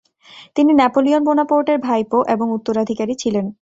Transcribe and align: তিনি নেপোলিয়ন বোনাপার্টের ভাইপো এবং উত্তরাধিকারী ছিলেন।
তিনি 0.55 0.71
নেপোলিয়ন 0.73 1.21
বোনাপার্টের 1.23 1.77
ভাইপো 1.79 2.19
এবং 2.27 2.47
উত্তরাধিকারী 2.51 3.13
ছিলেন। 3.15 3.45